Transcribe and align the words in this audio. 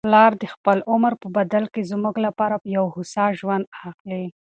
پلار 0.07 0.31
د 0.41 0.43
خپل 0.53 0.77
عمر 0.91 1.13
په 1.21 1.27
بدل 1.37 1.63
کي 1.73 1.81
زموږ 1.91 2.15
لپاره 2.25 2.55
یو 2.75 2.85
هوسا 2.95 3.25
ژوند 3.39 3.63
اخلي. 3.89 4.25